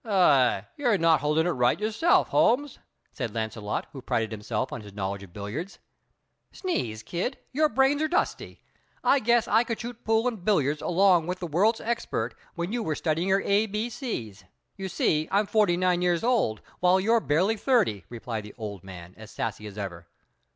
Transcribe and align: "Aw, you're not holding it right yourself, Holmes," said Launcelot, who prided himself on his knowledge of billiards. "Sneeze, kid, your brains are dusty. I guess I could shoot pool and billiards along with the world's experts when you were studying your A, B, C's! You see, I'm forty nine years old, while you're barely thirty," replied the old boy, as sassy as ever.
"Aw, 0.03 0.63
you're 0.77 0.97
not 0.97 1.19
holding 1.21 1.45
it 1.45 1.51
right 1.51 1.79
yourself, 1.79 2.29
Holmes," 2.29 2.79
said 3.13 3.35
Launcelot, 3.35 3.85
who 3.93 4.01
prided 4.01 4.31
himself 4.31 4.73
on 4.73 4.81
his 4.81 4.95
knowledge 4.95 5.21
of 5.21 5.31
billiards. 5.31 5.77
"Sneeze, 6.51 7.03
kid, 7.03 7.37
your 7.51 7.69
brains 7.69 8.01
are 8.01 8.07
dusty. 8.07 8.63
I 9.03 9.19
guess 9.19 9.47
I 9.47 9.63
could 9.63 9.79
shoot 9.79 10.03
pool 10.03 10.27
and 10.27 10.43
billiards 10.43 10.81
along 10.81 11.27
with 11.27 11.37
the 11.37 11.45
world's 11.45 11.81
experts 11.81 12.35
when 12.55 12.73
you 12.73 12.81
were 12.81 12.95
studying 12.95 13.27
your 13.27 13.41
A, 13.41 13.67
B, 13.67 13.91
C's! 13.91 14.43
You 14.75 14.89
see, 14.89 15.27
I'm 15.29 15.45
forty 15.45 15.77
nine 15.77 16.01
years 16.01 16.23
old, 16.23 16.61
while 16.79 16.99
you're 16.99 17.19
barely 17.19 17.55
thirty," 17.55 18.03
replied 18.09 18.41
the 18.45 18.55
old 18.57 18.81
boy, 18.81 19.11
as 19.17 19.29
sassy 19.29 19.67
as 19.67 19.77
ever. 19.77 20.07